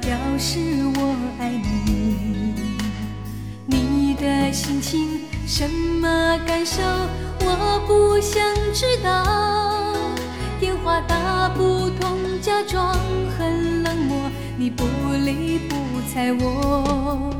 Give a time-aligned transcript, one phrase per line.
[0.00, 0.58] 表示
[0.96, 2.52] 我爱你，
[3.66, 6.82] 你的心情什么感受？
[7.40, 9.84] 我不想知道。
[10.60, 12.94] 电话打不通，假装
[13.38, 14.84] 很冷漠，你不
[15.24, 15.74] 理不
[16.12, 17.30] 睬我。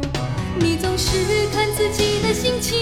[0.59, 1.17] 你总是
[1.55, 2.77] 看自己的心情，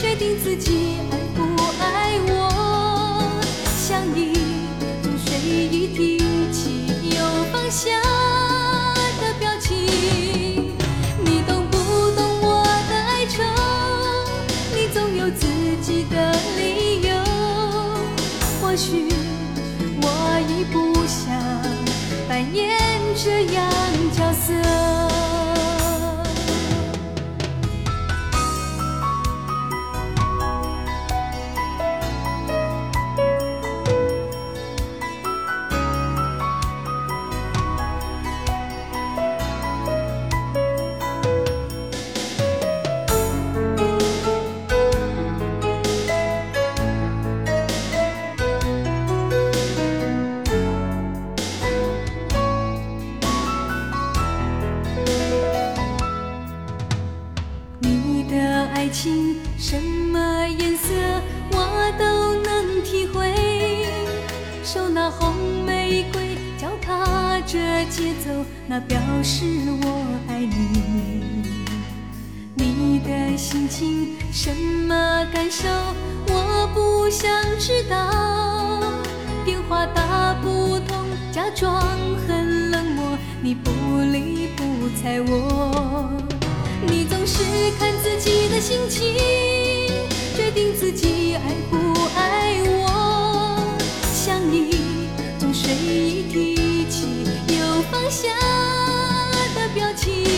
[0.00, 1.42] 决定自己爱不
[1.80, 3.40] 爱我。
[3.76, 4.32] 想你
[5.02, 6.18] 总随意提
[6.52, 8.25] 起，又放下。
[18.76, 19.08] 去，
[20.02, 21.34] 我已不想
[22.28, 22.76] 扮演
[23.16, 23.72] 这样
[24.14, 24.95] 角色。
[75.32, 75.66] 感受，
[76.28, 77.96] 我不想知道。
[79.44, 80.96] 电话打不通，
[81.32, 81.80] 假装
[82.26, 83.70] 很冷漠，你不
[84.10, 84.62] 理不
[85.00, 86.10] 睬我。
[86.88, 87.42] 你总是
[87.78, 89.14] 看自己的心情，
[90.36, 91.76] 决定自己爱不
[92.16, 93.62] 爱我。
[94.12, 97.06] 想你，总随意提起
[97.48, 98.28] 又放下
[99.54, 100.35] 的表情。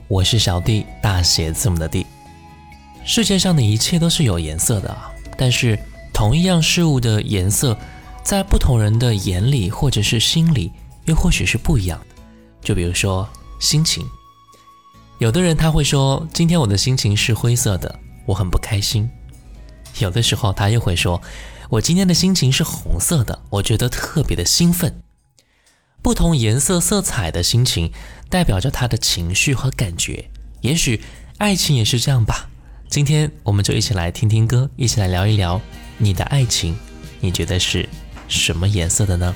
[0.09, 2.03] 我是小弟，大写字母的弟。
[3.05, 4.97] 世界上的一切都是有颜色的，
[5.37, 5.77] 但是
[6.11, 7.77] 同一样事物的颜色，
[8.23, 10.71] 在不同人的眼里或者是心里，
[11.05, 12.15] 又或许是不一样的。
[12.59, 13.29] 就比如说
[13.59, 14.03] 心情，
[15.19, 17.93] 有的人他会说，今天我的心情是灰色的，
[18.25, 19.07] 我很不开心。
[19.99, 21.21] 有的时候他又会说，
[21.69, 25.03] 我今天的心情是红色的，我觉得特别的兴奋。
[26.01, 27.91] 不同颜色、色彩的心情，
[28.29, 30.29] 代表着他的情绪和感觉。
[30.61, 31.01] 也许
[31.37, 32.49] 爱情也是这样吧。
[32.87, 35.59] 今天我们就一起来听听歌，一起来聊一聊
[35.97, 36.77] 你的爱情，
[37.19, 37.87] 你觉得是
[38.27, 39.35] 什么颜色的呢？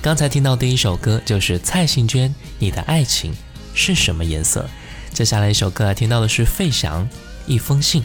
[0.00, 2.28] 刚才听到第一首歌就是蔡幸娟
[2.58, 3.32] 《你的爱情
[3.72, 4.68] 是什么颜色》。
[5.16, 7.04] 接下来一首歌听到的是费翔
[7.46, 8.02] 《一封信》。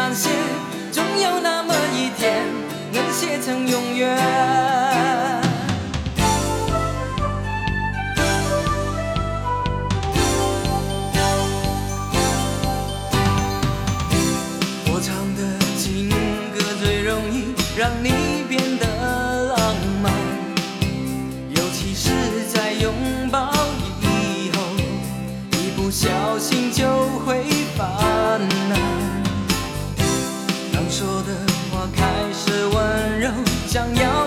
[0.00, 0.30] 那些，
[0.92, 2.44] 总有那么一天，
[2.92, 4.37] 能写成永远。
[33.68, 34.17] 想要。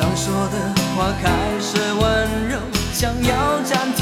[0.00, 0.58] 当说的
[0.96, 1.30] 话开
[1.60, 2.58] 始温柔，
[2.94, 3.93] 想要站。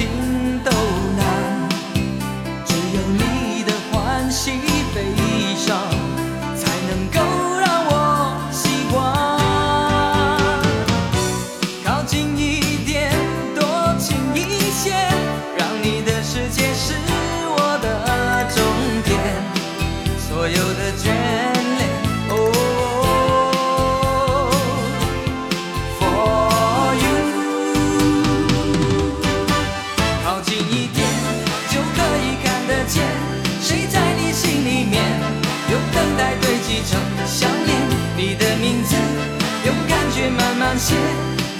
[40.83, 40.97] 写，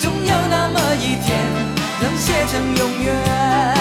[0.01, 1.39] 总有那么一天，
[2.01, 3.72] 能写成永远。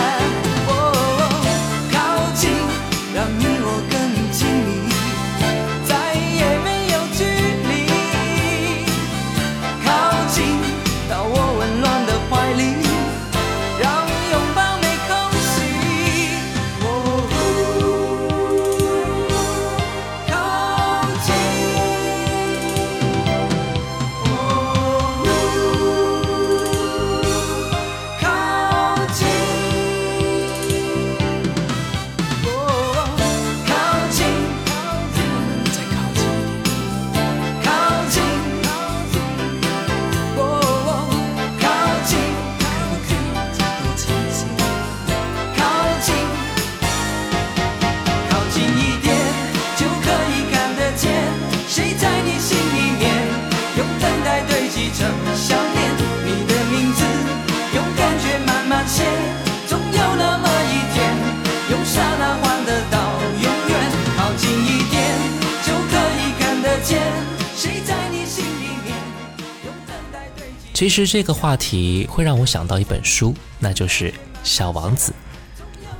[70.93, 74.11] 其实这个话题会让我想到一本书，那就是
[74.43, 75.13] 《小王子》。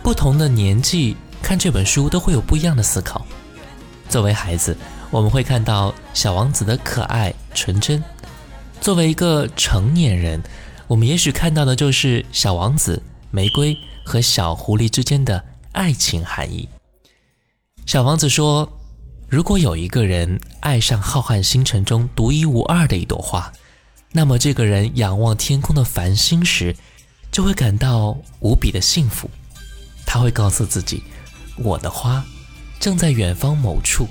[0.04, 3.26] 不同的年纪看这本书都会有不一样的思考。
[4.10, 4.76] 作为孩子，
[5.10, 8.02] 我们会看到小王子的可爱、纯真；
[8.82, 10.44] 作为一个成年人，
[10.90, 16.68] 我们也许看到的就是小王子、玫瑰和小狐狸之间的爱情含义。
[17.86, 18.70] 小王子说
[19.30, 23.54] ：“如果有一个人爱上浩瀚星辰中独一无二的一朵花，”
[24.14, 26.76] 那么，这个人仰望天空的繁星时，
[27.32, 29.30] 就会感到无比的幸福。
[30.06, 31.02] 他会告诉自己
[31.56, 32.22] ：“我的花
[32.78, 34.06] 正在远方某处。”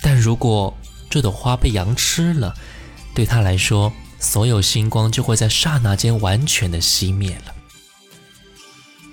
[0.00, 0.72] 但如果
[1.10, 2.54] 这朵花被羊吃了，
[3.12, 7.54] 对他来说，所有星光就会在刹那间完全的熄灭了。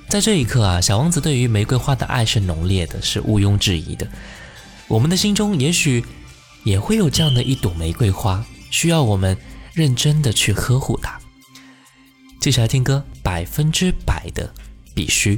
[0.07, 4.07] 在这一刻啊，小王子对于玫瑰花的爱是浓烈的，是毋庸置疑的。
[4.88, 6.05] 我们的心中也许
[6.63, 8.45] 也会有这样的一朵玫瑰花。
[8.72, 9.38] 需要我们
[9.74, 11.20] 认真的去呵护它。
[12.40, 14.51] 接下来听歌，百分之百的
[14.96, 15.38] 必须。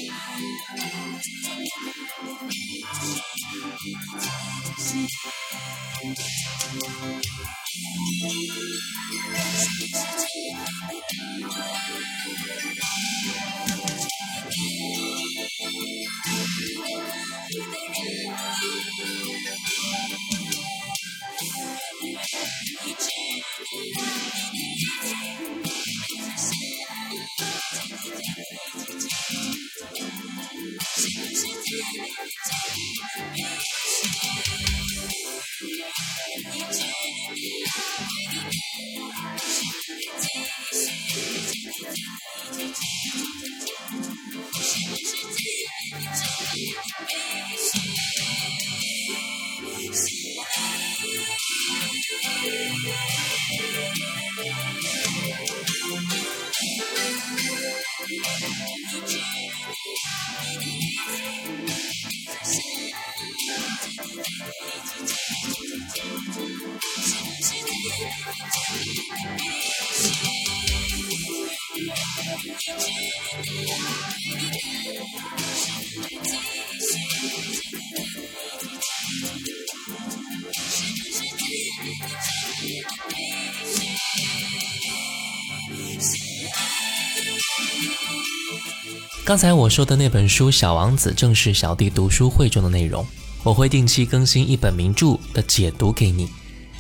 [89.25, 93.07] 刚才我说的那本书《小王子》，正是小弟读书会中的内容。
[93.45, 96.29] 我会定期更新一本名著的解读给你，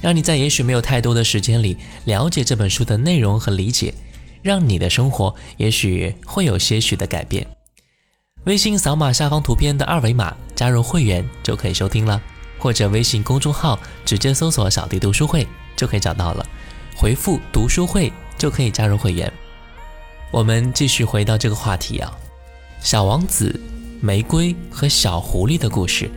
[0.00, 3.94] 让你在也许没有太多的时间里了解这本书的内容和理解。
[4.42, 7.46] 让你的生活也许会有些许的改变。
[8.44, 12.20] 微信扫码下方图片的二维码加入会员就可以收听了，
[12.58, 16.46] 或者微信公众号直接搜索“小弟读书会”就可以找到了，
[16.96, 19.30] 回复“读书会”就可以加入会员。
[20.32, 22.10] 我们继续回到这个话题啊，
[22.86, 23.60] 《小王子》
[24.04, 26.10] 玫瑰和小狐狸的故事，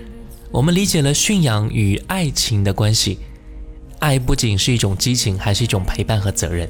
[0.51, 3.19] 我们理解了驯养与爱情的关系，
[3.99, 6.69] 爱不仅是一种激情，还是一种陪伴和责任。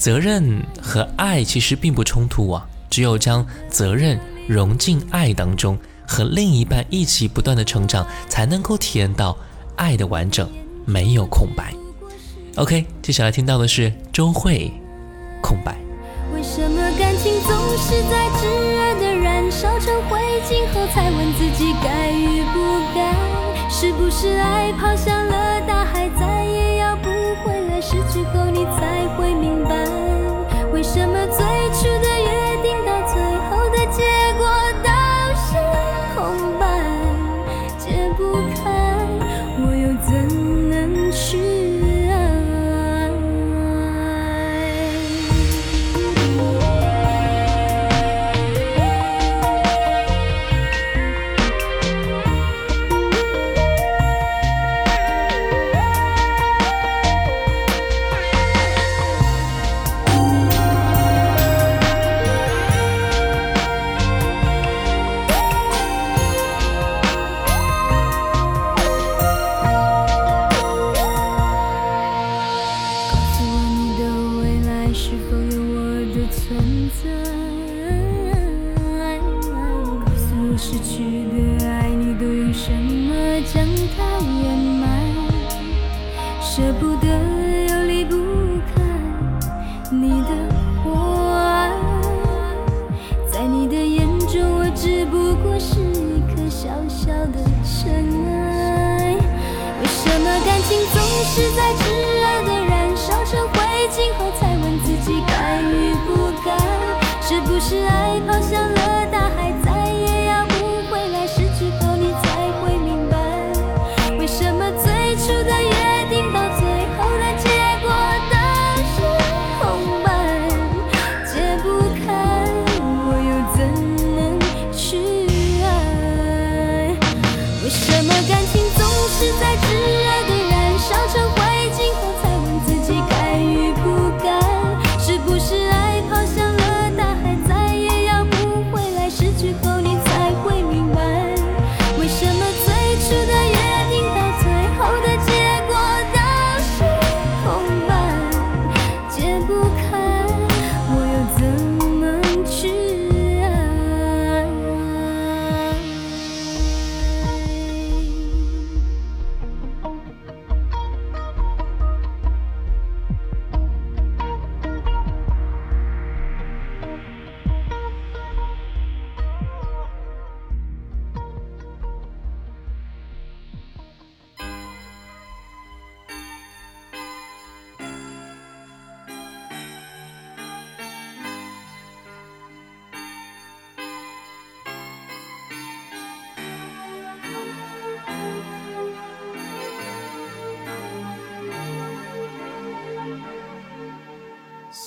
[0.00, 5.76] 责任和爱其实并不冲突啊，只有将责任融进爱当中，
[6.08, 9.36] 和另一半一起不断的成长，才能够体验到
[9.76, 10.48] 爱的完整，
[10.86, 11.74] 没有空白。
[12.56, 14.72] OK 接下来听到的是周慧。
[15.42, 15.76] 空白。
[16.34, 20.16] 为什么感情总是在炙热的燃烧成灰
[20.48, 23.68] 烬后，才问自己该与不该？
[23.68, 27.10] 是不是爱跑向了大海，再也要不
[27.44, 29.79] 回来，失去后你才会明白。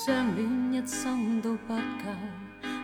[0.06, 2.16] 相恋一生都不够，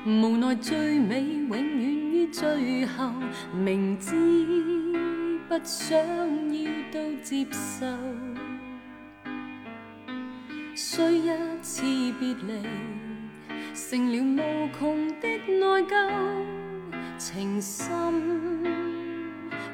[0.06, 3.12] 无奈最美永远于最后，
[3.54, 4.48] 明知
[5.50, 7.86] 不想要都接受，
[10.74, 11.30] 虽一
[11.62, 11.82] 次
[12.22, 12.66] 别离，
[13.74, 16.10] 成了无穷的内疚，
[17.18, 17.84] 情深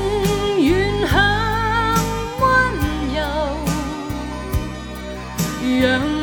[5.81, 6.20] yang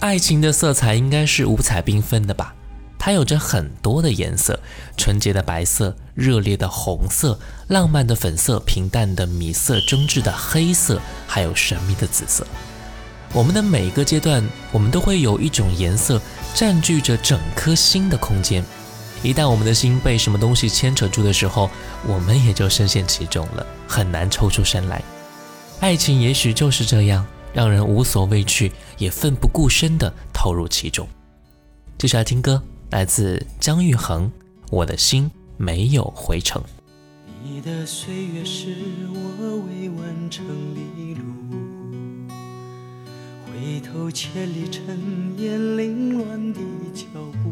[0.00, 2.54] 爱情的色彩应该是五彩缤纷的吧，
[3.00, 4.58] 它有着很多的颜色：
[4.96, 12.46] 纯洁的白色、热烈的红色、浪漫的粉色、平淡的米色、真挚的黑色，还有神秘的紫色。
[13.32, 16.20] 我们的每一个阶段，我们都会有一种颜色
[16.54, 18.64] 占据着整颗心的空间。
[19.24, 21.68] 一旦我们的心被什么东西牵扯住的时候，
[22.06, 25.02] 我们也就深陷其中了，很难抽出身来。
[25.80, 27.26] 爱情也许就是这样。
[27.52, 31.08] 让人无所畏惧也奋不顾身的投入其中
[31.98, 34.30] 接下来听歌来自姜育恒
[34.70, 36.62] 我的心没有回程
[37.42, 38.74] 你的岁月是
[39.08, 42.36] 我未完成的路
[43.44, 46.60] 回头千里尘烟凌乱的
[46.94, 47.06] 脚
[47.42, 47.50] 步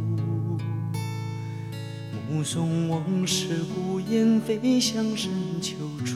[2.33, 5.31] 目送往事孤雁飞向深
[5.61, 6.16] 秋处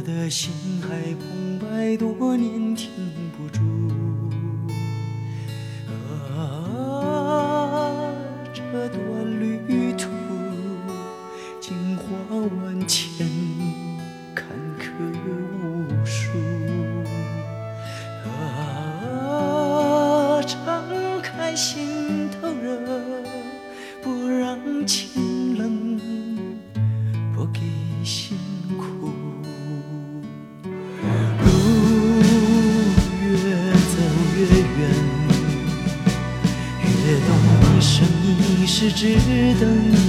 [0.00, 0.88] 我的心海
[1.20, 2.88] 澎湃多年停
[3.36, 3.60] 不住，
[6.34, 8.00] 啊，
[8.54, 8.98] 这段
[9.40, 10.08] 旅途，
[11.60, 12.04] 经过
[12.64, 13.28] 万千，
[14.34, 14.46] 坎
[14.78, 14.82] 坷
[15.26, 15.28] 无
[16.06, 16.18] 数。
[18.26, 20.58] 啊，敞
[21.22, 21.76] 开心
[22.30, 22.64] 头热，
[24.02, 26.00] 不让情冷，
[27.36, 27.60] 不给
[28.02, 28.38] 心
[28.78, 28.99] 苦。
[39.54, 39.99] 等。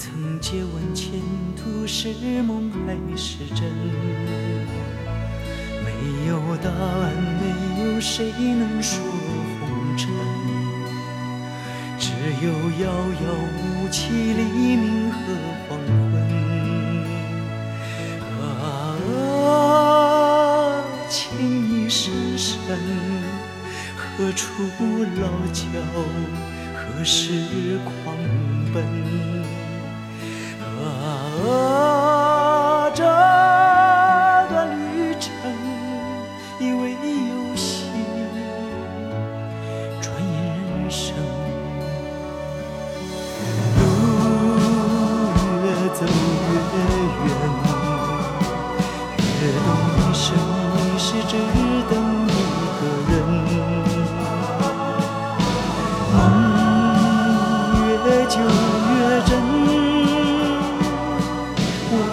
[0.00, 1.12] 曾借问前
[1.54, 2.08] 途是
[2.46, 3.70] 梦还是真？
[5.84, 5.90] 没
[6.26, 7.44] 有答案，没
[7.84, 8.98] 有谁能说
[9.60, 10.08] 红尘，
[11.98, 12.08] 只
[12.46, 12.50] 有
[12.82, 14.42] 遥遥无期黎
[14.74, 15.18] 明和
[15.68, 15.68] 黄
[16.12, 16.18] 昏。
[18.40, 18.42] 啊，
[21.10, 21.14] 情
[21.70, 22.48] 意深深，
[23.98, 24.00] 何
[24.32, 24.40] 处
[25.20, 25.60] 老桥，
[26.74, 27.36] 何时
[28.02, 28.14] 狂
[28.72, 29.39] 奔？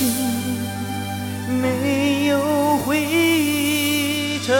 [0.02, 0.08] 心
[1.62, 2.88] 没有回
[4.46, 4.56] 尘。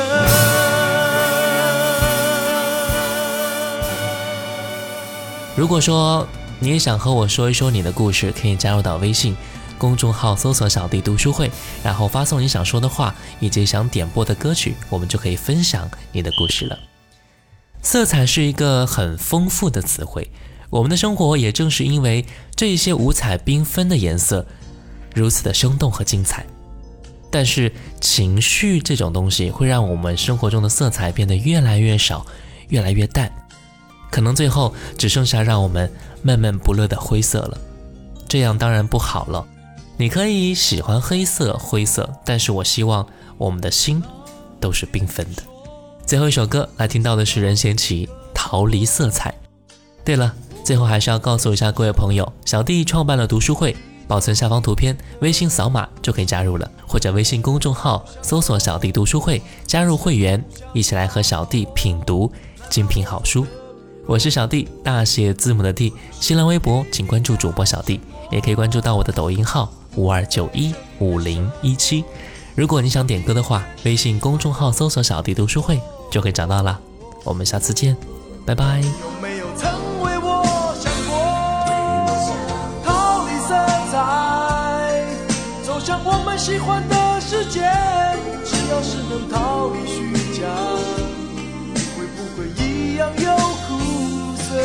[5.57, 9.35] 如果说你也想和我说一说你的故事，可以加入到微信
[9.79, 11.51] 公众号搜索“小弟读书会”，
[11.83, 16.79] 然后发送你想说的话以及想点播的歌曲，我们就可以分享你的故事了。
[17.81, 20.31] 色彩是一个很丰富的词汇，
[20.69, 24.47] 我们的生活也正是因为这些五彩缤纷的颜色。
[25.15, 26.45] 如此的生动和精彩，
[27.31, 32.27] 但是情绪这种东西会让我们生活中的色彩变得越来越少，
[32.69, 33.31] 越来越淡，
[34.11, 35.91] 可能最后只剩下让我们
[36.23, 37.59] 闷闷不乐的灰色了。
[38.29, 39.45] 这样当然不好了。
[39.97, 44.03] 你可以喜欢黑色、灰色，但是我希望我们的心
[44.59, 45.43] 都是缤纷的。
[46.07, 49.31] 最后一首歌来听到的是任贤齐《逃离色彩》。
[50.03, 53.77] 对了，最后还是要告诉一下各位朋友，小弟创办了读书会。
[54.11, 62.31] 保存下方图片，微信扫码就可以加入了，或者微信公众号搜索“小弟读书会”，加入会员，一起来和小弟品读
[62.69, 63.47] 精品好书。
[64.07, 65.93] 我是小弟，大写字母的弟。
[66.19, 68.01] 新浪微博请关注主播小弟，
[68.33, 72.03] 也可以关注到我的抖音号五二九一五零一七。
[72.57, 76.77] 如果你想点歌的话，微信公众号搜索“小弟读书会”就可以找到了。
[77.23, 77.97] 我们下次见，
[78.45, 78.83] 拜拜。
[86.43, 87.61] 喜欢的世界，
[88.47, 90.47] 只要是能逃离虚假，
[91.95, 94.57] 会不会一样有苦涩？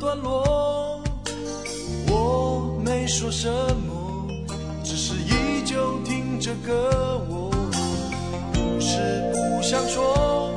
[0.09, 1.03] 段落，
[2.09, 4.27] 我没说什么，
[4.83, 7.21] 只是依旧听着歌。
[7.29, 7.51] 我
[8.55, 10.51] 不是不想说，